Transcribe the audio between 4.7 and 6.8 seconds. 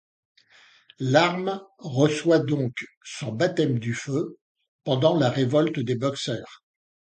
pendant la révolte des Boxers.